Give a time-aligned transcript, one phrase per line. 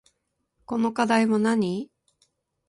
[0.65, 1.91] この課題はなに